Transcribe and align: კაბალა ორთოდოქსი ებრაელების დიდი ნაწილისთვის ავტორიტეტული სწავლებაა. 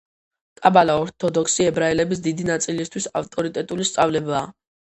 კაბალა 0.61 0.95
ორთოდოქსი 1.01 1.67
ებრაელების 1.73 2.23
დიდი 2.29 2.49
ნაწილისთვის 2.49 3.09
ავტორიტეტული 3.23 3.89
სწავლებაა. 3.93 4.45